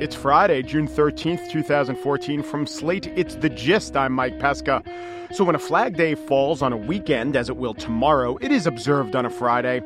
[0.00, 2.42] It's Friday, June 13th, 2014.
[2.42, 3.96] From Slate, it's The Gist.
[3.96, 4.82] I'm Mike Pesca.
[5.32, 8.66] So, when a Flag Day falls on a weekend, as it will tomorrow, it is
[8.66, 9.80] observed on a Friday.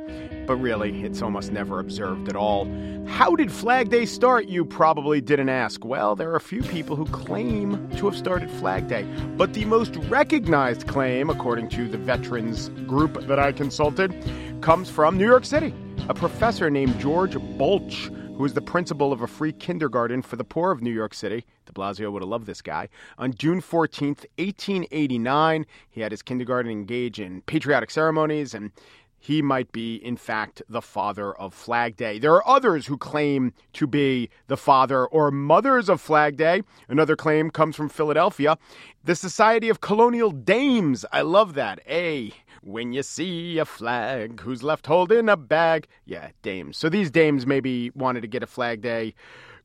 [0.44, 2.66] But really, it's almost never observed at all.
[3.06, 4.48] How did Flag Day start?
[4.48, 5.84] You probably didn't ask.
[5.84, 9.04] Well, there are a few people who claim to have started Flag Day.
[9.36, 14.12] But the most recognized claim, according to the veterans group that I consulted,
[14.61, 15.72] comes from New York City.
[16.09, 20.45] A professor named George Balch who is the principal of a free kindergarten for the
[20.45, 21.45] poor of New York City.
[21.66, 22.88] De Blasio would have loved this guy.
[23.19, 28.73] On June 14th, 1889, he had his kindergarten engage in patriotic ceremonies and
[29.20, 32.19] he might be, in fact, the father of Flag Day.
[32.19, 36.62] There are others who claim to be the father or mothers of Flag Day.
[36.88, 38.59] Another claim comes from Philadelphia.
[39.05, 41.05] The Society of Colonial Dames.
[41.12, 41.79] I love that.
[41.87, 42.32] A.
[42.65, 45.89] When you see a flag who's left holding a bag.
[46.05, 46.79] Yeah, dames.
[46.79, 49.15] So these dames maybe wanted to get a Flag Day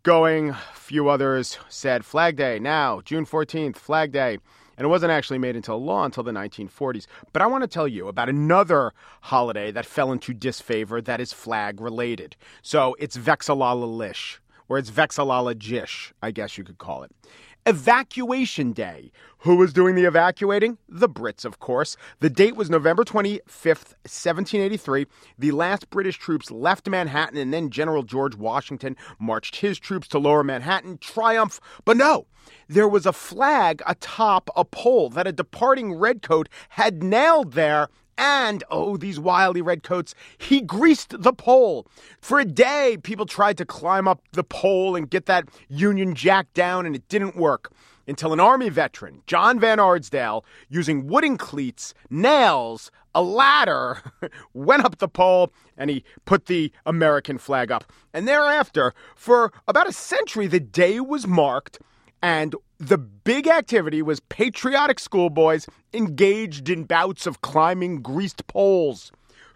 [0.01, 0.49] going.
[0.49, 4.39] A few others said Flag Day now, June 14th, Flag Day
[4.77, 7.07] and it wasn't actually made into law until the 1940s.
[7.33, 11.33] But I want to tell you about another holiday that fell into disfavor that is
[11.33, 12.35] flag related.
[12.61, 14.39] So it's Vexalala Lish,
[14.69, 17.11] or it's Vexalala Jish, I guess you could call it.
[17.67, 19.11] Evacuation Day.
[19.39, 20.77] Who was doing the evacuating?
[20.87, 21.97] The Brits, of course.
[22.21, 25.05] The date was November 25th, 1783.
[25.37, 30.17] The last British troops left Manhattan, and then General George Washington marched his troops to
[30.17, 30.97] lower Manhattan.
[30.99, 31.59] Triumph.
[31.83, 32.27] But no,
[32.69, 38.63] there was a flag atop a pole that a departing redcoat had nailed there and,
[38.69, 41.87] oh, these wily redcoats, he greased the pole.
[42.21, 46.53] For a day, people tried to climb up the pole and get that Union Jack
[46.53, 47.71] down, and it didn't work
[48.07, 54.01] until an Army veteran, John Van Arsdale, using wooden cleats, nails, a ladder,
[54.53, 57.91] went up the pole and he put the American flag up.
[58.13, 61.79] And thereafter, for about a century, the day was marked
[62.21, 69.11] and the big activity was patriotic schoolboys engaged in bouts of climbing greased poles.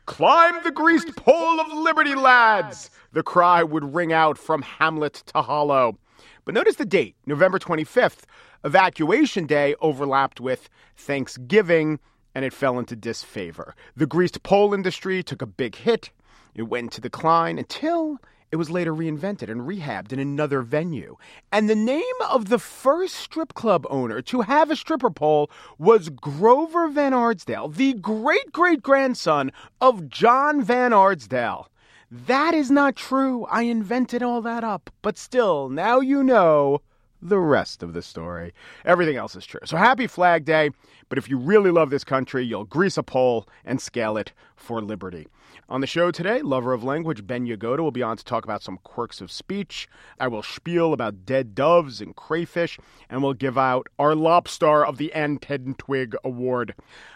[0.06, 2.90] Climb the greased pole of liberty, lads!
[3.14, 5.98] The cry would ring out from hamlet to hollow.
[6.44, 8.24] But notice the date, November 25th.
[8.64, 12.00] Evacuation Day overlapped with Thanksgiving,
[12.34, 13.76] and it fell into disfavor.
[13.96, 16.12] The greased pole industry took a big hit.
[16.56, 18.20] It went to decline until
[18.52, 21.16] it was later reinvented and rehabbed in another venue.
[21.52, 26.10] And the name of the first strip club owner to have a stripper pole was
[26.10, 31.70] Grover Van Arsdale, the great great grandson of John Van Arsdale.
[32.12, 33.46] That is not true.
[33.46, 34.90] I invented all that up.
[35.02, 36.82] But still, now you know
[37.22, 38.54] the rest of the story.
[38.86, 39.60] Everything else is true.
[39.66, 40.72] So happy Flag Day.
[41.10, 44.82] But if you really love this country, you'll grease a pole and scale it for
[44.82, 45.28] liberty.
[45.68, 48.64] On the show today, lover of language Ben Yagoda will be on to talk about
[48.64, 49.88] some quirks of speech.
[50.20, 52.78] I will spiel about dead doves and crayfish,
[53.10, 56.76] and we'll give out our Lobstar of the Ann Twig Award.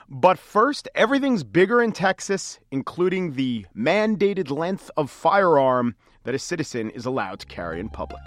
[0.10, 6.90] But first, everything's bigger in Texas, including the mandated length of firearm that a citizen
[6.90, 8.22] is allowed to carry in public.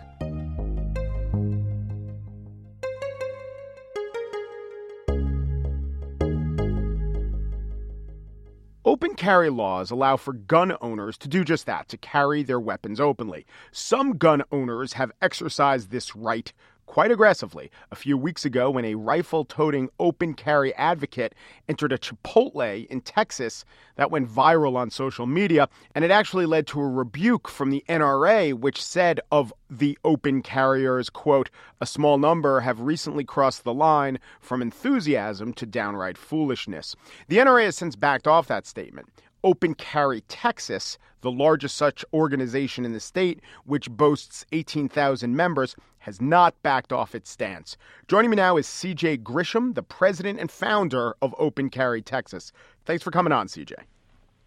[8.98, 12.98] Open carry laws allow for gun owners to do just that, to carry their weapons
[12.98, 13.47] openly.
[13.70, 16.53] Some gun owners have exercised this right
[16.88, 21.34] quite aggressively a few weeks ago when a rifle toting open carry advocate
[21.69, 23.65] entered a Chipotle in Texas
[23.97, 25.69] that went viral on social media.
[25.94, 30.41] And it actually led to a rebuke from the NRA, which said of the open
[30.43, 31.50] carriers, quote,
[31.81, 36.97] a small number have recently crossed the line from enthusiasm to downright foolishness.
[37.28, 39.10] The NRA has since backed off that statement.
[39.44, 46.21] Open Carry Texas, the largest such organization in the state, which boasts 18,000 members, has
[46.21, 47.77] not backed off its stance.
[48.06, 52.53] Joining me now is CJ Grisham, the president and founder of Open Carry Texas.
[52.84, 53.75] Thanks for coming on, CJ.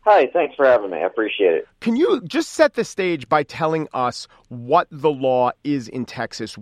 [0.03, 0.97] Hi, thanks for having me.
[0.97, 1.67] I appreciate it.
[1.79, 6.57] Can you just set the stage by telling us what the law is in Texas?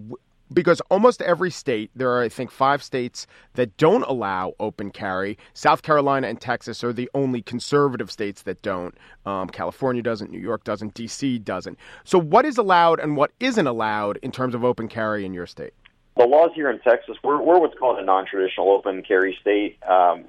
[0.52, 5.38] Because almost every state, there are, I think, five states that don't allow open carry.
[5.54, 8.96] South Carolina and Texas are the only conservative states that don't.
[9.26, 11.40] Um, California doesn't, New York doesn't, D.C.
[11.40, 11.78] doesn't.
[12.04, 15.46] So, what is allowed and what isn't allowed in terms of open carry in your
[15.46, 15.74] state?
[16.18, 19.78] The laws here in Texas, we're, we're what's called a non traditional open carry state.
[19.84, 20.26] Um,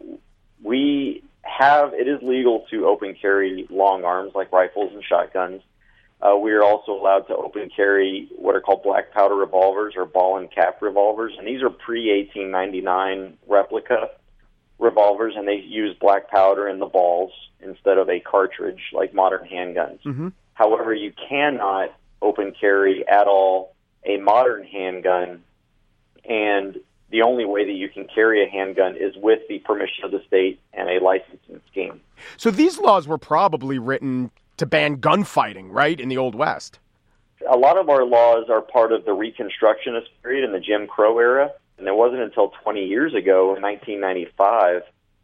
[0.62, 5.62] we have, it is legal to open carry long arms like rifles and shotguns.
[6.22, 10.05] Uh, we are also allowed to open carry what are called black powder revolvers or
[10.05, 14.11] ball and cap revolvers, and these are pre 1899 replica
[14.81, 19.46] revolvers and they use black powder in the balls instead of a cartridge like modern
[19.46, 20.02] handguns.
[20.02, 20.28] Mm-hmm.
[20.55, 23.75] However, you cannot open carry at all
[24.05, 25.43] a modern handgun,
[26.25, 26.78] and
[27.11, 30.23] the only way that you can carry a handgun is with the permission of the
[30.26, 32.00] state and a licensing scheme.
[32.37, 36.78] So these laws were probably written to ban gunfighting, right, in the Old West?
[37.50, 41.18] A lot of our laws are part of the Reconstructionist period in the Jim Crow
[41.18, 41.50] era.
[41.78, 44.82] And it wasn't until 20 years ago, in 1995,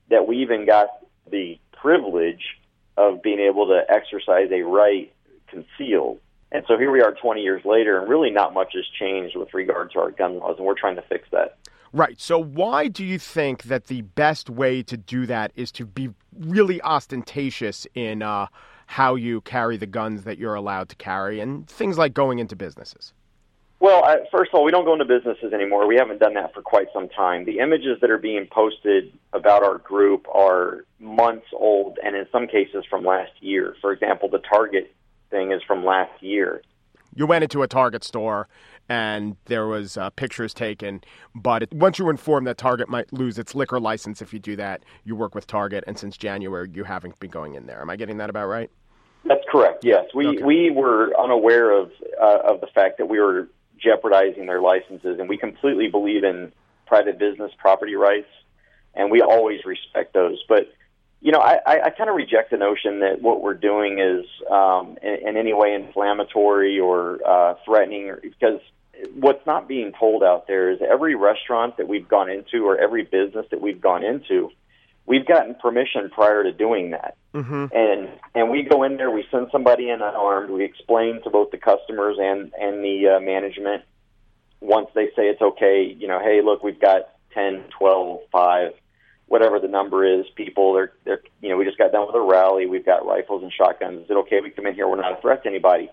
[0.08, 0.88] that we even got
[1.30, 2.56] the privilege
[2.96, 5.12] of being able to exercise a right
[5.48, 6.18] concealed.
[6.50, 9.52] And so here we are 20 years later, and really not much has changed with
[9.52, 11.58] regard to our gun laws, and we're trying to fix that.
[11.92, 12.18] Right.
[12.18, 16.10] So, why do you think that the best way to do that is to be
[16.38, 18.46] really ostentatious in uh,
[18.86, 22.56] how you carry the guns that you're allowed to carry and things like going into
[22.56, 23.12] businesses?
[23.78, 24.02] Well,
[24.32, 25.86] first of all, we don't go into businesses anymore.
[25.86, 27.44] We haven't done that for quite some time.
[27.44, 32.46] The images that are being posted about our group are months old, and in some
[32.46, 33.76] cases from last year.
[33.82, 34.94] For example, the Target
[35.30, 36.62] thing is from last year.
[37.14, 38.48] You went into a Target store
[38.88, 41.02] and there was uh, pictures taken,
[41.34, 44.38] but it, once you were informed that Target might lose its liquor license if you
[44.38, 47.80] do that, you work with Target, and since January you haven't been going in there.
[47.80, 48.70] Am I getting that about right?
[49.24, 49.84] That's correct.
[49.84, 50.42] Yes, we Okay.
[50.42, 51.90] we were unaware of
[52.20, 56.52] uh, of the fact that we were jeopardizing their licenses, and we completely believe in
[56.86, 58.28] private business property rights,
[58.94, 60.42] and we always respect those.
[60.48, 60.72] But
[61.20, 64.26] you know, I, I, I kind of reject the notion that what we're doing is
[64.50, 68.60] um, in, in any way inflammatory or uh, threatening, or, because
[69.14, 73.04] what's not being told out there is every restaurant that we've gone into or every
[73.04, 74.50] business that we've gone into,
[75.04, 77.66] we've gotten permission prior to doing that Mm-hmm.
[77.70, 81.50] and and we go in there, we send somebody in unarmed, we explain to both
[81.50, 83.82] the customers and and the uh, management
[84.60, 88.72] once they say it's okay, you know, hey, look, we've got 10, 12, 5,
[89.26, 92.20] whatever the number is, people, they're they're you know, we just got done with a
[92.20, 94.04] rally, we've got rifles and shotguns.
[94.04, 94.88] Is it okay we come in here?
[94.88, 95.90] We're not a threat to anybody.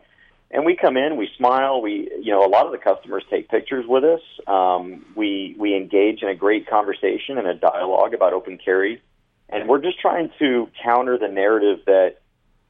[0.52, 3.50] And we come in, we smile, we you know, a lot of the customers take
[3.50, 4.22] pictures with us.
[4.48, 9.02] Um, we we engage in a great conversation and a dialogue about open carry
[9.54, 12.18] and we're just trying to counter the narrative that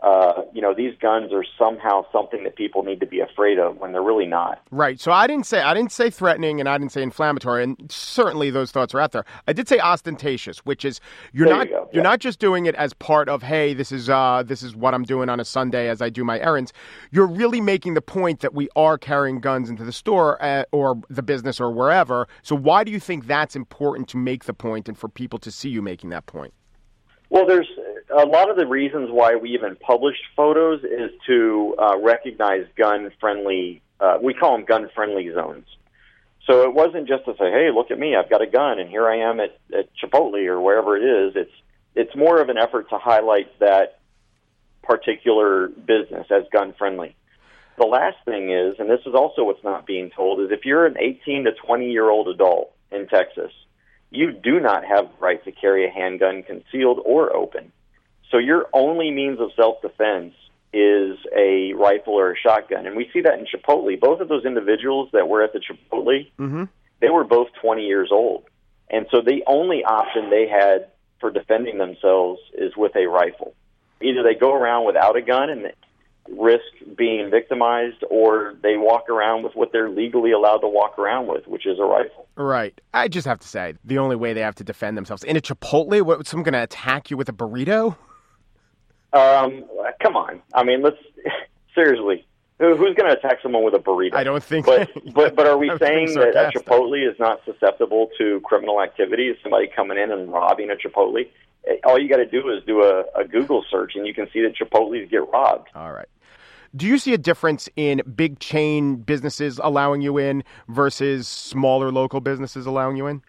[0.03, 3.77] uh, you know these guns are somehow something that people need to be afraid of
[3.77, 4.61] when they're really not.
[4.69, 4.99] Right.
[4.99, 8.49] So I didn't say I didn't say threatening and I didn't say inflammatory and certainly
[8.49, 9.23] those thoughts are out there.
[9.47, 10.99] I did say ostentatious, which is
[11.31, 12.01] you're There not you are yeah.
[12.01, 15.03] not just doing it as part of hey, this is uh this is what I'm
[15.03, 16.73] doing on a Sunday as I do my errands.
[17.11, 21.01] You're really making the point that we are carrying guns into the store uh, or
[21.09, 22.27] the business or wherever.
[22.41, 25.49] So why do you think that's important to make the point and for people to
[25.51, 26.53] see you making that point?
[27.29, 27.69] Well, there's
[28.15, 33.81] a lot of the reasons why we even published photos is to uh, recognize gun-friendly.
[33.99, 35.65] Uh, we call them gun-friendly zones.
[36.45, 38.15] So it wasn't just to say, "Hey, look at me!
[38.15, 41.35] I've got a gun, and here I am at, at Chipotle or wherever it is."
[41.35, 41.51] It's
[41.95, 43.99] it's more of an effort to highlight that
[44.83, 47.15] particular business as gun-friendly.
[47.77, 50.85] The last thing is, and this is also what's not being told, is if you're
[50.85, 53.51] an 18 to 20 year old adult in Texas,
[54.11, 57.71] you do not have the right to carry a handgun concealed or open.
[58.33, 60.33] So your only means of self defense
[60.73, 62.87] is a rifle or a shotgun.
[62.87, 63.97] And we see that in Chipotle.
[63.99, 66.63] Both of those individuals that were at the Chipotle, Mm-hmm.
[66.99, 68.45] they were both 20 years old.
[68.89, 70.87] And so the only option they had
[71.19, 73.53] for defending themselves is with a rifle.
[74.01, 75.71] Either they go around without a gun and
[76.39, 76.63] risk
[76.97, 81.47] being victimized, or they walk around with what they're legally allowed to walk around with,
[81.47, 82.27] which is a rifle.
[82.35, 82.79] Right.
[82.93, 85.41] I just have to say, the only way they have to defend themselves in a
[85.41, 87.95] Chipotle, what someone going to attack you with a burrito?
[89.13, 89.65] Um,
[90.01, 90.41] come on.
[90.53, 90.97] I mean, let's
[91.75, 92.25] seriously.
[92.59, 94.13] Who's going to attack someone with a burrito?
[94.13, 94.65] I don't think.
[94.65, 96.59] But but but are we I was being saying that a.
[96.59, 99.27] Chipotle is not susceptible to criminal activity?
[99.29, 101.27] Is somebody coming in and robbing a Chipotle?
[101.67, 104.29] Eh, All you got to do is do a, a Google search, and you can
[104.31, 105.69] see that Chipotle's get robbed.
[105.75, 106.07] All right.
[106.75, 112.19] Do you see a difference in big chain businesses allowing you in versus smaller local
[112.19, 113.21] businesses allowing you in?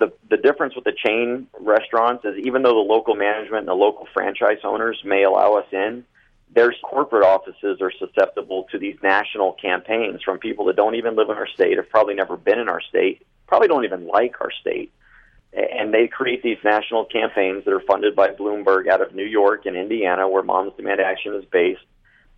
[0.00, 3.74] The the difference with the chain restaurants is even though the local management and the
[3.74, 6.04] local franchise owners may allow us in,
[6.52, 11.30] their corporate offices are susceptible to these national campaigns from people that don't even live
[11.30, 14.50] in our state, have probably never been in our state, probably don't even like our
[14.50, 14.90] state.
[15.52, 19.66] And they create these national campaigns that are funded by Bloomberg out of New York
[19.66, 21.82] and Indiana, where Moms Demand Action is based.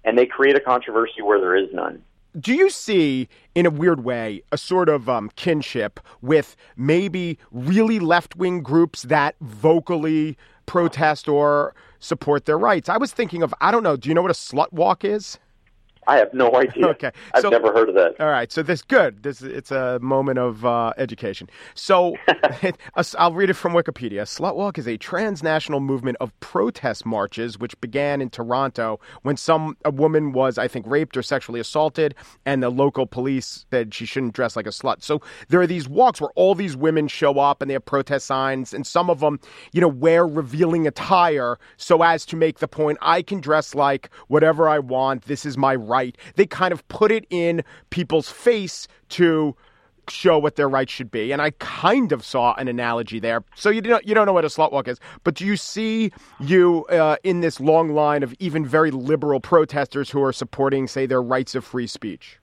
[0.03, 2.03] And they create a controversy where there is none.
[2.39, 7.99] Do you see, in a weird way, a sort of um, kinship with maybe really
[7.99, 12.89] left wing groups that vocally protest or support their rights?
[12.89, 15.39] I was thinking of, I don't know, do you know what a slut walk is?
[16.07, 16.87] I have no idea.
[16.93, 18.21] Okay, I've so- never heard of that.
[18.21, 19.23] All right, so this good.
[19.23, 21.49] This it's a moment of uh, education.
[21.75, 22.17] So
[23.19, 24.23] I'll read it from Wikipedia.
[24.23, 29.77] Slut walk is a transnational movement of protest marches which began in Toronto when some
[29.85, 34.05] a woman was, I think, raped or sexually assaulted, and the local police said she
[34.07, 35.03] shouldn't dress like a slut.
[35.03, 38.27] So there are these walks where all these women show up and they have protest
[38.27, 39.39] signs, and some of them,
[39.73, 44.11] you know, wear revealing attire so as to make the point I can dress like
[44.29, 45.23] whatever I want.
[45.25, 46.17] This is my right.
[46.37, 49.55] They kind of put it in people's face to
[50.09, 51.33] show what their rights should be.
[51.33, 53.45] And I kind of saw an analogy there.
[53.55, 56.13] So you don't you don't know what a slut walk is, but do you see
[56.41, 61.07] you uh, in this long line of even very liberal protesters who are supporting, say,
[61.07, 62.39] their rights of free speech?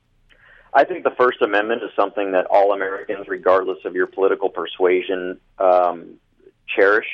[0.74, 5.40] I think the First Amendment is something that all Americans, regardless of your political persuasion,
[5.58, 6.20] um,
[6.68, 7.08] cherish.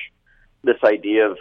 [0.63, 1.37] This idea of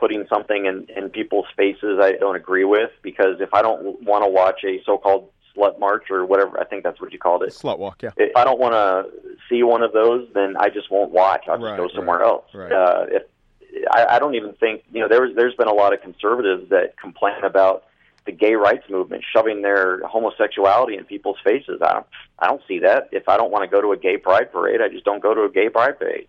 [0.00, 4.24] putting something in, in people's faces, I don't agree with because if I don't want
[4.24, 7.50] to watch a so-called slut march or whatever, I think that's what you called it.
[7.50, 8.10] Slut walk, yeah.
[8.16, 9.10] If I don't want to
[9.48, 11.44] see one of those, then I just won't watch.
[11.48, 12.44] I'll just Right, go somewhere right, else.
[12.54, 12.72] right.
[12.72, 13.22] Uh, if
[13.92, 16.96] I, I don't even think you know there's there's been a lot of conservatives that
[16.98, 17.84] complain about
[18.26, 21.80] the gay rights movement shoving their homosexuality in people's faces.
[21.82, 22.06] I don't
[22.38, 23.08] I don't see that.
[23.12, 25.34] If I don't want to go to a gay pride parade, I just don't go
[25.34, 26.26] to a gay pride parade.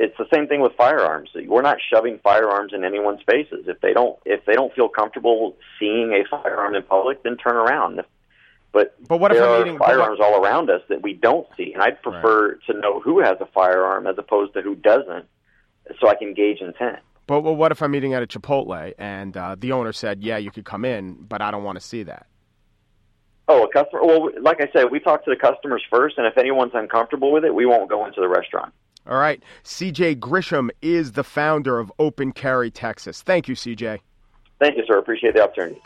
[0.00, 1.30] It's the same thing with firearms.
[1.34, 3.64] We're not shoving firearms in anyone's faces.
[3.66, 7.56] If they don't if they don't feel comfortable seeing a firearm in public, then turn
[7.56, 7.98] around.
[7.98, 8.06] If,
[8.70, 11.48] but But what if there I'm are what- firearms all around us that we don't
[11.56, 15.26] see, and I'd prefer to know who has a firearm as opposed to who doesn't,
[16.00, 17.00] so I can gauge intent.
[17.26, 20.36] But well, what if I'm eating at a Chipotle and uh, the owner said, "Yeah,
[20.36, 22.26] you could come in, but I don't want to see that."
[23.48, 24.04] Oh, a customer.
[24.04, 27.44] Well, like I said, we talk to the customers first, and if anyone's uncomfortable with
[27.44, 28.72] it, we won't go into the restaurant.
[29.08, 29.42] All right.
[29.64, 33.22] CJ Grisham is the founder of Open Carry Texas.
[33.22, 34.00] Thank you, CJ.
[34.60, 34.98] Thank you, sir.
[34.98, 35.80] Appreciate the opportunity.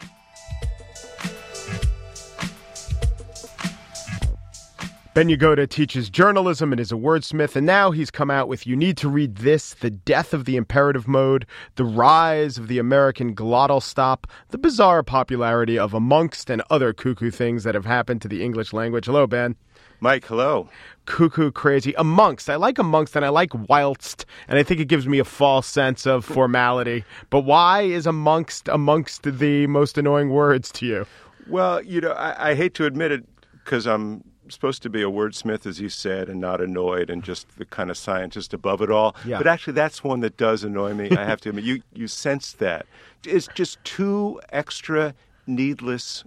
[5.15, 8.75] Ben Yagoda teaches journalism and is a wordsmith, and now he's come out with You
[8.75, 13.35] Need to Read This The Death of the Imperative Mode, The Rise of the American
[13.35, 18.29] Glottal Stop, The Bizarre Popularity of Amongst and Other Cuckoo Things That Have Happened to
[18.29, 19.05] the English Language.
[19.05, 19.55] Hello, Ben.
[20.03, 20.69] Mike, hello.
[21.07, 21.95] Cuckoo crazy.
[21.97, 22.51] Amongst.
[22.51, 25.69] I like amongst and I like whilst, and I think it gives me a false
[25.69, 27.05] sense of formality.
[27.31, 31.07] But why is amongst amongst the most annoying words to you?
[31.47, 35.09] Well, you know, I, I hate to admit it because I'm supposed to be a
[35.09, 38.91] wordsmith, as you said, and not annoyed and just the kind of scientist above it
[38.91, 39.15] all.
[39.25, 39.39] Yeah.
[39.39, 41.13] But actually, that's one that does annoy me.
[41.13, 42.87] I have to admit, you you sense that
[43.25, 45.15] it's just two extra
[45.47, 46.25] needless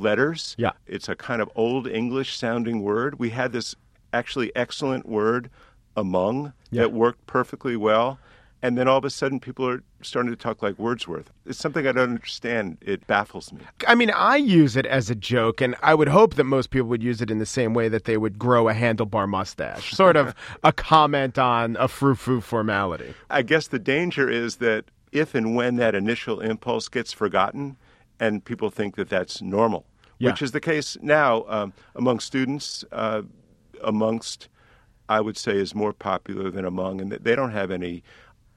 [0.00, 0.54] letters.
[0.58, 0.72] Yeah.
[0.86, 3.18] it's a kind of old English sounding word.
[3.18, 3.74] We had this
[4.12, 5.50] actually excellent word,
[5.96, 6.82] among, Yeah.
[6.82, 8.18] that worked perfectly well.
[8.60, 11.30] And then all of a sudden, people are starting to talk like Wordsworth.
[11.46, 12.78] It's something I don't understand.
[12.80, 13.60] It baffles me.
[13.86, 16.88] I mean, I use it as a joke, and I would hope that most people
[16.88, 20.16] would use it in the same way that they would grow a handlebar mustache, sort
[20.16, 23.14] of a comment on a frou-frou formality.
[23.30, 27.76] I guess the danger is that if and when that initial impulse gets forgotten,
[28.18, 29.84] and people think that that's normal,
[30.18, 30.30] Yeah.
[30.30, 33.22] which is the case now um, among students, uh,
[33.82, 34.48] amongst,
[35.08, 38.02] I would say, is more popular than among, and they don't have any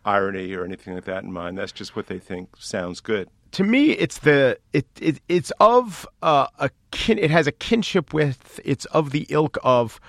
[0.03, 1.57] irony or anything like that in mind.
[1.57, 3.29] That's just what they think sounds good.
[3.51, 7.17] To me, it's the it, it it's of uh, a kin.
[7.19, 8.59] It has a kinship with.
[8.63, 9.99] It's of the ilk of.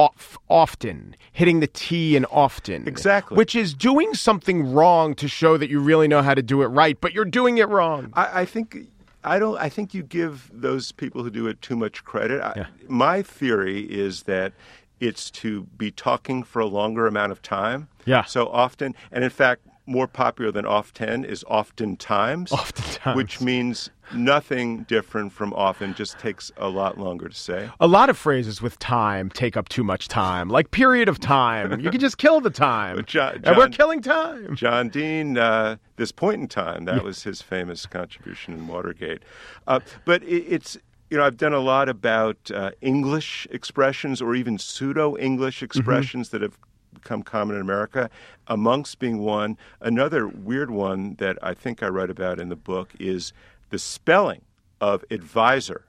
[0.00, 3.36] Off, often hitting the T and often Exactly.
[3.36, 6.66] which is doing something wrong to show that you really know how to do it
[6.66, 8.12] right, but you're doing it wrong.
[8.14, 8.86] I, I think
[9.24, 9.58] I don't.
[9.58, 12.40] I think you give those people who do it too much credit.
[12.40, 12.52] I,
[12.88, 14.52] My theory is that
[15.00, 17.88] it's to be talking for a longer amount of time.
[18.04, 18.24] Yeah.
[18.24, 22.52] So often, and in fact, more popular than often is oftentimes.
[22.52, 23.16] Oftentimes.
[23.16, 25.94] Which means nothing different from often.
[25.94, 27.70] Just takes a lot longer to say.
[27.80, 31.80] A lot of phrases with time take up too much time, like period of time.
[31.80, 33.04] You can just kill the time.
[33.06, 34.54] John- and we're killing time.
[34.54, 39.22] John Dean, uh, this point in time, that was his famous contribution in Watergate.
[39.66, 40.76] Uh, but it, it's,
[41.10, 46.28] you know, I've done a lot about uh, English expressions or even pseudo English expressions
[46.30, 46.58] that have
[47.00, 48.10] become common in America,
[48.46, 49.56] amongst being one.
[49.80, 53.32] Another weird one that I think I write about in the book is
[53.70, 54.42] the spelling
[54.80, 55.84] of advisor.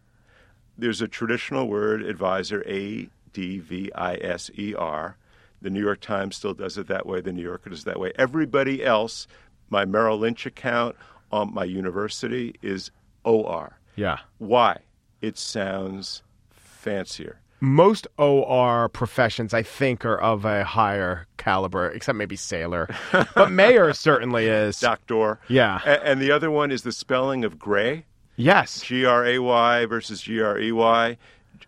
[0.78, 5.18] There's a traditional word advisor a d v i s e r.
[5.62, 7.22] The new york times still does it that way.
[7.22, 8.12] The new yorker does it that way.
[8.18, 9.28] Everybody else
[9.70, 10.96] my merrill lynch account
[11.32, 12.90] on my university is
[13.24, 14.20] or Yeah.
[14.40, 14.80] why?
[15.22, 22.36] It sounds fancier Most OR professions, I think, are of a higher caliber, except maybe
[22.36, 22.88] sailor.
[23.36, 24.80] but mayor certainly is.
[24.80, 25.82] doctor Yeah.
[25.86, 28.06] A- and the other one is the spelling of gray
[28.38, 28.80] Yes.
[28.82, 31.18] G R A Y versus G R E Y.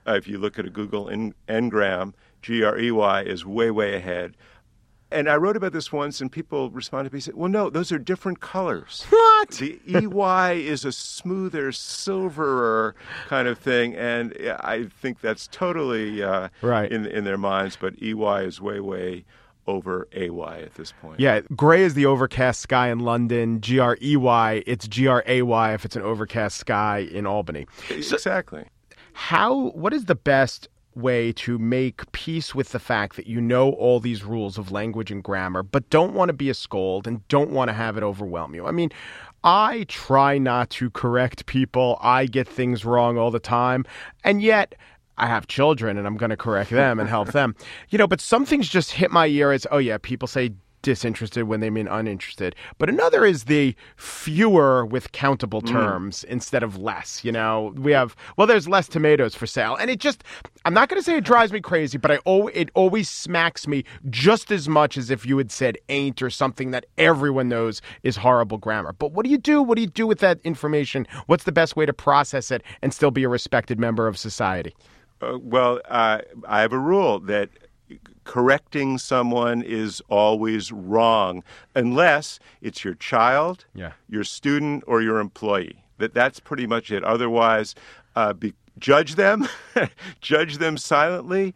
[0.08, 3.70] Uh, if you look at a Google en- Ngram, G R E Y is way,
[3.72, 4.36] way ahead.
[5.12, 7.70] And I wrote about this once, and people responded to me and said, Well, no,
[7.70, 9.06] those are different colors.
[9.10, 9.50] What?
[9.52, 12.96] The EY is a smoother, silverer
[13.28, 13.96] kind of thing.
[13.96, 16.92] And I think that's totally uh, Right.
[16.92, 19.26] in, in their minds, but EY is way, way
[19.68, 21.20] over AY at this point.
[21.20, 23.62] Yeah, gray is the overcast sky in London.
[23.62, 27.26] G R E Y, it's G R A Y if it's an overcast sky in
[27.28, 27.68] Albany.
[27.90, 28.66] Exactly.
[29.14, 33.72] How what is the best way to make peace with the fact that you know
[33.72, 37.28] all these rules of language and grammar but don't want to be a scold and
[37.28, 38.66] don't want to have it overwhelm you?
[38.66, 38.92] I mean,
[39.44, 41.98] I try not to correct people.
[42.02, 43.86] I get things wrong all the time.
[44.24, 44.76] And yet
[45.18, 47.56] I have children and I'm going to correct them and help them.
[47.90, 50.52] You know, but some things just hit my ear as, oh, yeah, people say
[50.82, 52.56] disinterested when they mean uninterested.
[52.78, 57.24] But another is the fewer with countable terms instead of less.
[57.24, 59.76] You know, we have, well, there's less tomatoes for sale.
[59.76, 60.24] And it just,
[60.66, 63.68] I'm not going to say it drives me crazy, but I al- it always smacks
[63.68, 67.82] me just as much as if you had said ain't or something that everyone knows
[68.04, 68.94] is horrible grammar.
[68.94, 69.62] But what do you do?
[69.62, 71.08] What do you do with that information?
[71.28, 74.76] What's the best way to process it and still be a respected member of society?
[75.22, 77.50] Uh, well, uh, I have a rule that
[78.24, 81.44] correcting someone is always wrong
[81.76, 83.92] unless it's your child, Yeah.
[84.10, 85.84] your student, or your employee.
[85.98, 87.04] That that's pretty much it.
[87.04, 87.76] Otherwise,
[88.16, 89.48] uh, be, judge them,
[90.22, 91.54] judge them silently.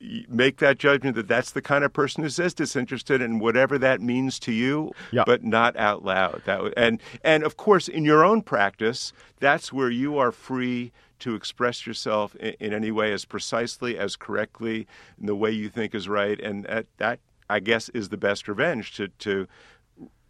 [0.00, 4.00] Make that judgment that that's the kind of person who says disinterested, and whatever that
[4.00, 5.24] means to you, Yeah.
[5.26, 6.42] but not out loud.
[6.44, 11.34] That and and of course, in your own practice, that's where you are free to
[11.34, 14.86] express yourself in, in any way as precisely, as correctly,
[15.20, 17.18] in the way you think is right, and that, that
[17.50, 19.48] I guess is the best revenge to to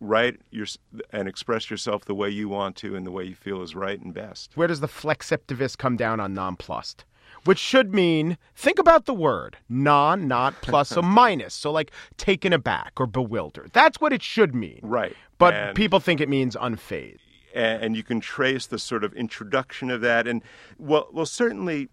[0.01, 0.67] write your
[1.11, 4.01] and express yourself the way you want to and the way you feel is right
[4.01, 4.53] and best.
[4.55, 7.05] Where does the flexiptivist come down on nonplussed?
[7.45, 11.55] Which should mean, think about the word non, not plus, so minus.
[11.55, 13.71] So, like taken aback or bewildered.
[13.73, 14.81] That's what it should mean.
[14.83, 15.17] Right.
[15.39, 17.21] But And- people think it means unfazed.
[17.55, 20.27] and, and you can trace the sort of introduction of that.
[20.29, 20.43] And
[20.79, 21.89] well, well, certainly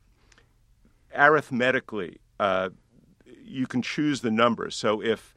[1.15, 2.69] arithmetically, uh,
[3.43, 4.75] you can choose the numbers.
[4.75, 5.33] So if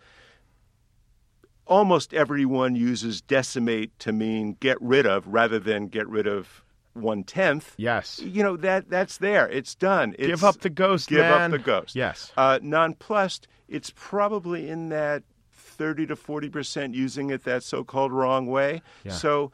[1.66, 6.64] almost everyone uses decimate to mean get rid of rather than get rid of
[6.98, 7.74] one tenth.
[7.76, 8.20] Yes.
[8.22, 9.48] You know that that's there.
[9.48, 10.14] It's done.
[10.18, 11.42] It's, Give up the ghost, Give man.
[11.42, 11.94] up the ghost.
[11.94, 12.32] Yes.
[12.36, 13.48] Uh, nonplussed.
[13.68, 18.82] It's probably in that thirty to forty percent using it that so-called wrong way.
[19.08, 19.52] So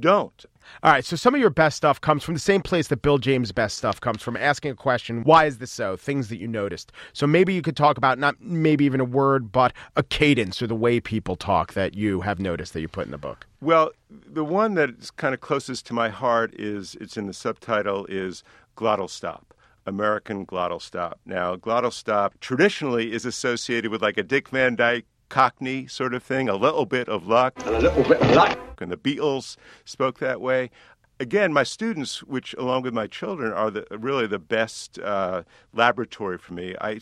[0.00, 0.44] don't.
[0.82, 3.18] All right, so some of your best stuff comes from the same place that Bill
[3.18, 5.96] James' best stuff comes from asking a question, why is this so?
[5.96, 6.92] Things that you noticed.
[7.12, 10.66] So maybe you could talk about not maybe even a word, but a cadence or
[10.66, 13.46] the way people talk that you have noticed that you put in the book.
[13.60, 18.06] Well, the one that's kind of closest to my heart is it's in the subtitle
[18.06, 18.42] is
[18.76, 19.54] glottal stop.
[19.86, 21.18] American glottal stop.
[21.26, 26.22] Now, glottal stop traditionally is associated with like a Dick Van Dyke Cockney sort of
[26.22, 27.54] thing, a little bit of luck.
[27.64, 28.58] and a little bit of luck.
[28.82, 30.70] And the Beatles spoke that way.
[31.18, 36.36] Again, my students, which along with my children, are the, really the best uh, laboratory
[36.36, 36.74] for me.
[36.78, 37.00] I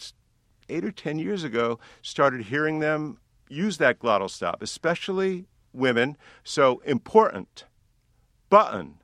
[0.68, 6.16] eight or ten years ago started hearing them use that glottal stop, especially women.
[6.44, 7.64] So important.
[8.48, 9.00] Button.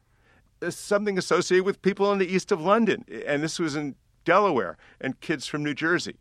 [0.62, 4.76] It's something associated with people in the east of London, and this was in Delaware,
[5.00, 6.16] and kids from New Jersey.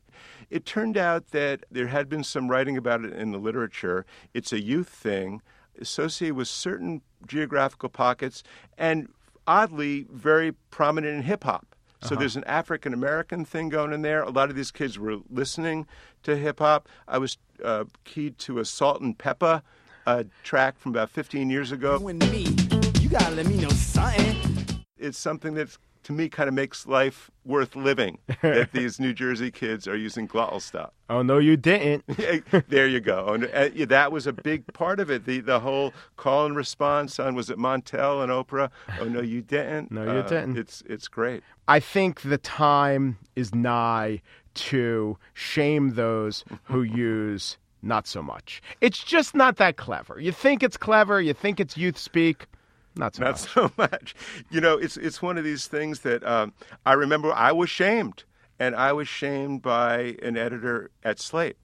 [0.49, 4.05] It turned out that there had been some writing about it in the literature.
[4.33, 5.41] It's a youth thing
[5.79, 8.43] associated with certain geographical pockets,
[8.77, 9.09] and
[9.47, 11.75] oddly, very prominent in hip hop.
[12.01, 14.21] So there's an African American thing going in there.
[14.21, 15.87] A lot of these kids were listening
[16.21, 16.87] to hip hop.
[17.07, 19.63] I was uh, keyed to a Salt-n-Pepa
[20.05, 21.97] uh, track from about 15 years ago.
[21.97, 22.55] When me,
[22.99, 24.83] you gotta let me know something.
[24.99, 25.75] It's something that,
[26.05, 28.19] to me, kind of makes life worth living.
[28.41, 30.93] that these New Jersey kids are using glottal stop.
[31.09, 32.05] Oh, no, you didn't.
[32.69, 33.27] there you go.
[33.29, 35.25] And, uh, that was a big part of it.
[35.25, 38.69] The the whole call and response on was it Montel and Oprah?
[38.99, 39.91] Oh no, you didn't.
[39.91, 40.57] No, you Uh, didn't.
[40.57, 41.43] It's it's great.
[41.67, 44.21] I think the time is nigh
[44.55, 48.61] to shame those who use not so much.
[48.81, 50.19] It's just not that clever.
[50.19, 52.47] You think it's clever, you think it's youth speak,
[52.95, 53.39] not so Not much.
[53.53, 54.15] so much.
[54.49, 56.53] You know, it's it's one of these things that um,
[56.85, 57.31] I remember.
[57.33, 58.23] I was shamed,
[58.59, 61.57] and I was shamed by an editor at Slate.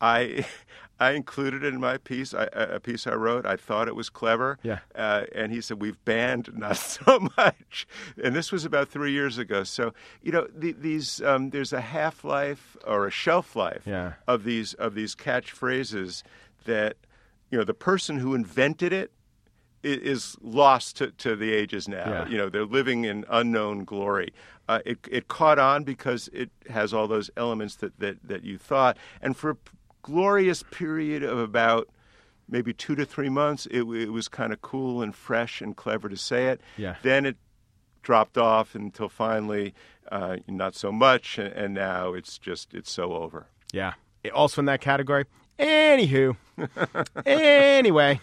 [0.00, 0.46] I
[1.02, 3.46] I included it in my piece, I, a piece I wrote.
[3.46, 4.58] I thought it was clever.
[4.62, 4.80] Yeah.
[4.94, 7.86] Uh, and he said, "We've banned not so much."
[8.22, 9.64] And this was about three years ago.
[9.64, 14.12] So you know, the, these um, there's a half life or a shelf life Yeah.
[14.28, 16.22] of these of these catchphrases
[16.66, 16.96] that
[17.50, 19.10] you know the person who invented it
[19.82, 22.08] is lost to, to the ages now.
[22.08, 22.28] Yeah.
[22.28, 24.32] You know, they're living in unknown glory.
[24.68, 28.58] Uh, it, it caught on because it has all those elements that, that, that you
[28.58, 28.96] thought.
[29.20, 29.56] And for a
[30.02, 31.88] glorious period of about
[32.48, 36.08] maybe two to three months, it, it was kind of cool and fresh and clever
[36.08, 36.60] to say it.
[36.76, 36.96] Yeah.
[37.02, 37.36] Then it
[38.02, 39.74] dropped off until finally
[40.10, 43.46] uh, not so much, and, and now it's just it's so over.
[43.72, 43.94] Yeah.
[44.34, 45.24] Also in that category.
[45.60, 46.36] Anywho.
[47.26, 48.20] anyway.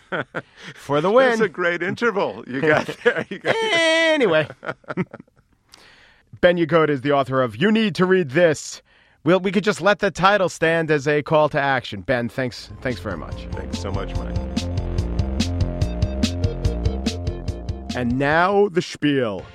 [0.75, 1.29] For the win.
[1.29, 3.25] That's a great interval you got there.
[3.29, 4.47] You got anyway.
[6.41, 8.81] ben Yagoda is the author of You Need to Read This.
[9.23, 12.01] We'll, we could just let the title stand as a call to action.
[12.01, 13.47] Ben, thanks thanks very much.
[13.51, 14.35] Thanks so much, Mike.
[17.95, 19.45] And now the spiel.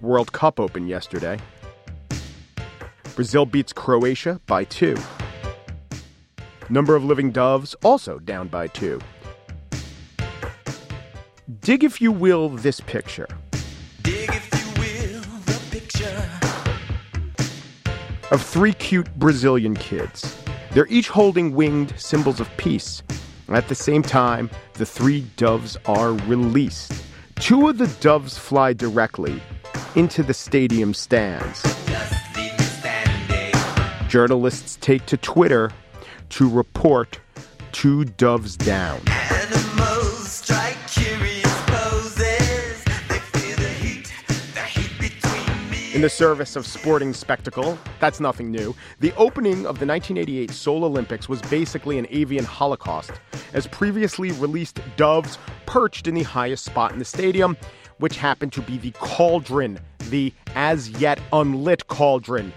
[0.00, 1.38] World Cup opened yesterday.
[3.14, 4.96] Brazil beats Croatia by two.
[6.68, 9.00] Number of living doves also down by two.
[11.60, 13.28] Dig, if you will, this picture.
[14.02, 16.30] Dig, if you will, the picture.
[18.30, 20.36] of three cute Brazilian kids.
[20.72, 23.02] They're each holding winged symbols of peace.
[23.48, 27.04] At the same time, the three doves are released.
[27.36, 29.40] Two of the doves fly directly
[29.94, 31.83] into the stadium stands.
[34.14, 35.72] Journalists take to Twitter
[36.28, 37.18] to report
[37.72, 39.00] two doves down.
[39.08, 42.84] Animals strike curious poses.
[43.08, 44.12] They feel the heat,
[44.54, 45.92] the heat between me.
[45.96, 48.76] In the service of sporting spectacle, that's nothing new.
[49.00, 53.10] The opening of the 1988 Seoul Olympics was basically an avian holocaust,
[53.52, 57.56] as previously released doves perched in the highest spot in the stadium,
[57.98, 62.52] which happened to be the cauldron, the as yet unlit cauldron.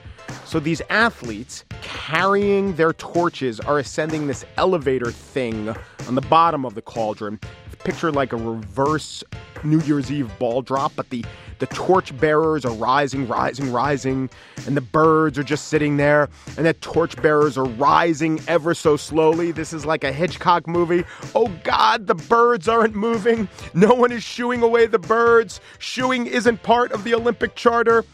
[0.47, 5.75] So these athletes carrying their torches are ascending this elevator thing
[6.07, 7.37] on the bottom of the cauldron.
[7.83, 9.25] Picture like a reverse
[9.65, 11.25] New Year's Eve ball drop, but the
[11.59, 14.29] the torch bearers are rising, rising, rising,
[14.67, 18.95] and the birds are just sitting there, and the torch bearers are rising ever so
[18.95, 19.51] slowly.
[19.51, 21.03] This is like a Hitchcock movie.
[21.35, 23.49] Oh God, the birds aren't moving.
[23.73, 25.59] No one is shooing away the birds.
[25.79, 28.05] Shooing isn't part of the Olympic charter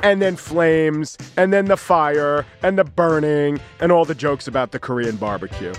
[0.00, 4.72] and then flames, and then the fire, and the burning, and all the jokes about
[4.72, 5.72] the Korean barbecue.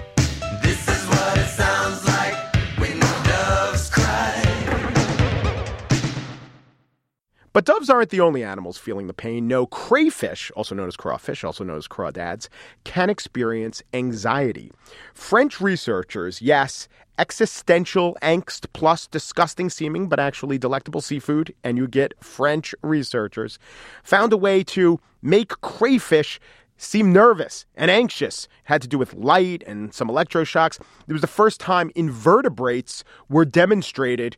[7.57, 9.47] But doves aren't the only animals feeling the pain.
[9.47, 12.49] No, crayfish, also known as crawfish, also known as crawdads,
[12.83, 14.71] can experience anxiety.
[15.15, 22.13] French researchers, yes, existential angst plus disgusting seeming but actually delectable seafood, and you get
[22.23, 23.57] French researchers,
[24.03, 26.39] found a way to make crayfish
[26.77, 28.45] seem nervous and anxious.
[28.45, 30.79] It had to do with light and some electroshocks.
[31.07, 34.37] It was the first time invertebrates were demonstrated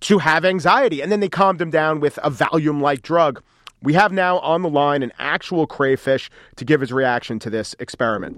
[0.00, 1.00] to have anxiety.
[1.00, 3.42] And then they calmed him down with a Valium like drug.
[3.82, 7.74] We have now on the line an actual crayfish to give his reaction to this
[7.78, 8.36] experiment.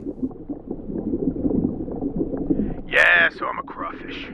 [2.89, 4.29] Yeah, so I'm a crawfish.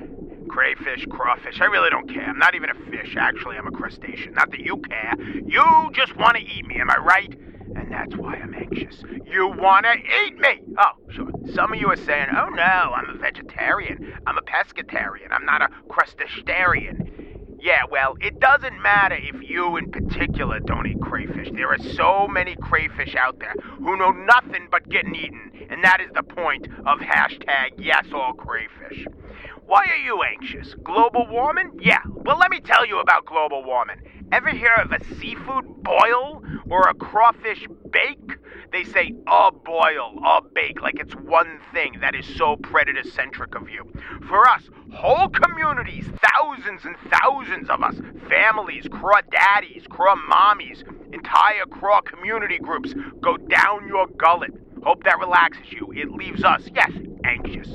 [0.48, 2.24] Crayfish, crawfish, I really don't care.
[2.24, 3.16] I'm not even a fish.
[3.18, 4.34] Actually, I'm a crustacean.
[4.34, 5.14] Not that you care.
[5.46, 7.36] You just want to eat me, am I right?
[7.76, 9.02] And that's why I'm anxious.
[9.26, 10.60] You want to eat me!
[10.78, 11.30] Oh, sure.
[11.52, 14.14] Some of you are saying, oh no, I'm a vegetarian.
[14.26, 15.32] I'm a pescatarian.
[15.32, 16.44] I'm not a crustacean.
[17.64, 21.48] Yeah, well, it doesn't matter if you in particular don't eat crayfish.
[21.50, 26.02] There are so many crayfish out there who know nothing but getting eaten, and that
[26.02, 29.06] is the point of hashtag yes all crayfish.
[29.64, 30.74] Why are you anxious?
[30.84, 31.70] Global warming?
[31.80, 34.02] Yeah, well, let me tell you about global warming.
[34.30, 38.36] Ever hear of a seafood boil or a crawfish bake?
[38.74, 41.98] They say a boil, a bake, like it's one thing.
[42.00, 43.88] That is so predator centric of you.
[44.26, 47.94] For us, whole communities, thousands and thousands of us,
[48.28, 50.82] families, craw daddies, craw mommies,
[51.14, 54.50] entire craw community groups go down your gullet.
[54.84, 55.92] Hope that relaxes you.
[55.96, 56.90] It leaves us, yes,
[57.24, 57.68] anxious.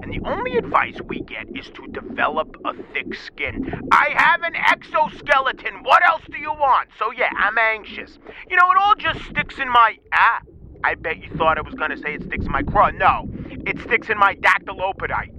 [0.00, 3.72] And the only advice we get is to develop a thick skin.
[3.90, 5.82] I have an exoskeleton.
[5.82, 6.90] What else do you want?
[6.98, 8.18] So, yeah, I'm anxious.
[8.48, 9.96] You know, it all just sticks in my.
[10.12, 10.42] Ah,
[10.84, 12.90] I bet you thought I was going to say it sticks in my craw.
[12.90, 13.28] No,
[13.66, 15.32] it sticks in my dactylopodite.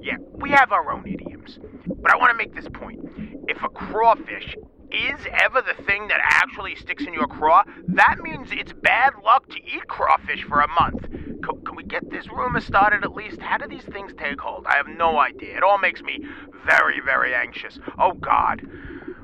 [0.00, 1.60] Yeah, we have our own idioms.
[1.86, 3.00] But I want to make this point.
[3.46, 4.56] If a crawfish
[4.90, 9.48] is ever the thing that actually sticks in your craw, that means it's bad luck
[9.50, 11.06] to eat crawfish for a month.
[11.12, 13.40] C- can we get this rumor started at least?
[13.40, 14.66] How do these things take hold?
[14.66, 15.56] I have no idea.
[15.56, 16.24] It all makes me
[16.66, 17.78] very, very anxious.
[17.98, 18.62] Oh, God.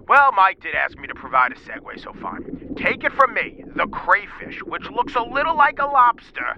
[0.07, 2.75] Well, Mike did ask me to provide a segue, so fine.
[2.77, 6.57] Take it from me, the crayfish, which looks a little like a lobster.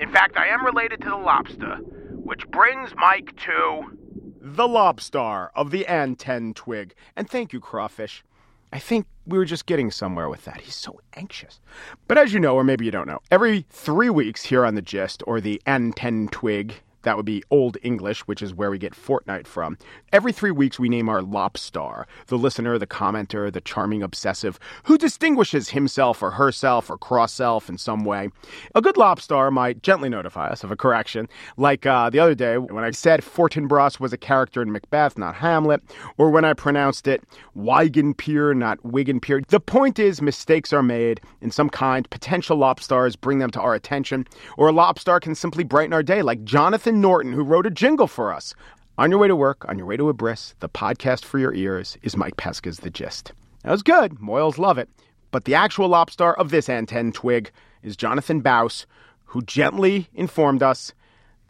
[0.00, 3.96] In fact, I am related to the lobster Which brings Mike to.
[4.40, 6.94] The lobstar of the anten twig.
[7.14, 8.24] And thank you, Crawfish.
[8.72, 10.60] I think we were just getting somewhere with that.
[10.60, 11.60] He's so anxious.
[12.06, 14.82] But as you know, or maybe you don't know, every three weeks here on The
[14.82, 18.94] Gist, or the anten twig, that would be Old English, which is where we get
[18.94, 19.78] fortnight from.
[20.12, 24.98] Every three weeks, we name our lobstar the listener, the commenter, the charming obsessive who
[24.98, 28.28] distinguishes himself or herself or cross self in some way.
[28.74, 32.58] A good lobstar might gently notify us of a correction, like uh, the other day
[32.58, 35.82] when I said Fortinbras was a character in Macbeth, not Hamlet,
[36.18, 37.22] or when I pronounced it
[37.56, 39.46] Wiganpier, not Wiganpier.
[39.46, 42.08] The point is, mistakes are made in some kind.
[42.10, 46.22] Potential lobstars bring them to our attention, or a lobstar can simply brighten our day,
[46.22, 48.54] like Jonathan Norton, who wrote a jingle for us.
[48.98, 51.54] On your way to work, on your way to a bris, the podcast for your
[51.54, 53.32] ears is Mike Pesca's The Gist.
[53.62, 54.16] That was good.
[54.16, 54.88] Moyles love it.
[55.30, 57.50] But the actual lobstar of this anten twig
[57.82, 58.86] is Jonathan Baus,
[59.24, 60.92] who gently informed us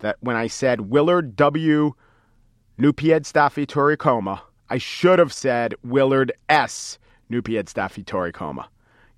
[0.01, 1.93] that when I said Willard W.
[2.79, 6.99] Nupied Staffi I should have said Willard S.
[7.31, 8.69] Nupied Staffi.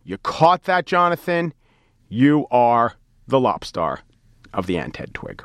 [0.05, 1.53] You caught that, Jonathan?
[2.09, 2.95] You are
[3.27, 3.99] the lobstar
[4.53, 5.43] of the anten twig.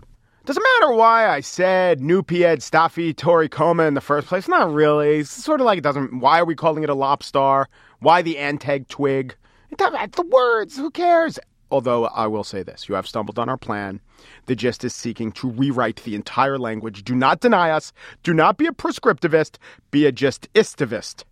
[0.47, 4.47] Doesn't matter why I said Nupied Staffi Toricoma in the first place.
[4.47, 5.19] Not really.
[5.19, 6.21] It's sort of like it doesn't.
[6.21, 7.65] Why are we calling it a lobstar?
[7.99, 9.36] Why the anteg twig?
[9.77, 10.77] The words.
[10.77, 11.38] Who cares?
[11.69, 13.99] Although I will say this: you have stumbled on our plan.
[14.45, 17.03] The gist is seeking to rewrite the entire language.
[17.03, 17.91] Do not deny us.
[18.23, 19.57] Do not be a prescriptivist.
[19.91, 21.25] Be a justistivist.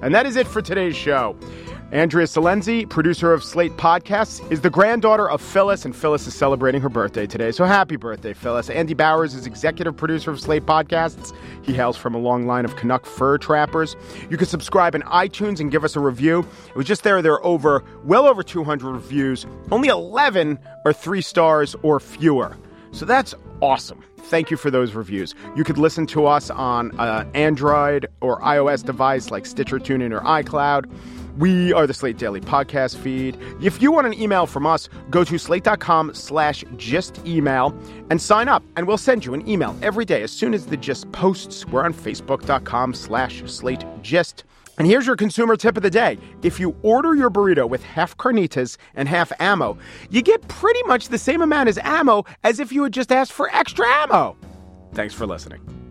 [0.00, 1.36] And that is it for today's show.
[1.92, 6.80] Andrea Silenzi, producer of Slate Podcasts, is the granddaughter of Phyllis, and Phyllis is celebrating
[6.80, 7.52] her birthday today.
[7.52, 8.68] So happy birthday, Phyllis.
[8.68, 11.32] Andy Bowers is executive producer of Slate Podcasts.
[11.62, 13.94] He hails from a long line of Canuck fur trappers.
[14.28, 16.40] You can subscribe in iTunes and give us a review.
[16.68, 19.46] It was just there, there are over, well over 200 reviews.
[19.70, 22.56] Only 11 are three stars or fewer.
[22.90, 24.02] So that's awesome.
[24.16, 25.34] Thank you for those reviews.
[25.54, 30.20] You could listen to us on uh, Android or iOS device like Stitcher, TuneIn, or
[30.22, 30.90] iCloud.
[31.36, 33.36] We are the Slate Daily Podcast feed.
[33.60, 37.76] If you want an email from us, go to slate.com slash just email
[38.10, 40.76] and sign up, and we'll send you an email every day as soon as the
[40.76, 41.66] gist posts.
[41.66, 44.44] We're on facebook.com slash slate gist.
[44.78, 46.18] And here's your consumer tip of the day.
[46.42, 49.78] If you order your burrito with half carnitas and half ammo,
[50.10, 53.32] you get pretty much the same amount as ammo as if you had just asked
[53.32, 54.36] for extra ammo.
[54.92, 55.83] Thanks for listening.